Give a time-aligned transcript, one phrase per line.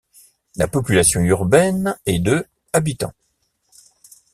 [0.55, 3.13] La population urbaine est de habitants.